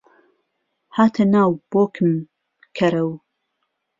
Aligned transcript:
هاته 0.95 1.23
ناو 1.33 1.51
بۆکم 1.71 2.11
کهرهو 2.75 3.11